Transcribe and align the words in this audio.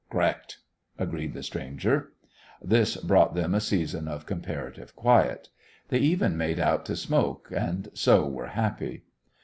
"C'rrect," 0.11 0.57
agreed 0.97 1.35
the 1.35 1.43
stranger. 1.43 2.11
This 2.59 2.97
brought 2.97 3.35
them 3.35 3.53
a 3.53 3.59
season 3.61 4.07
of 4.07 4.25
comparative 4.25 4.95
quiet. 4.95 5.49
They 5.89 5.99
even 5.99 6.35
made 6.35 6.59
out 6.59 6.87
to 6.87 6.95
smoke, 6.95 7.49
and 7.55 7.87
so 7.93 8.27
were 8.27 8.47
happy. 8.47 9.03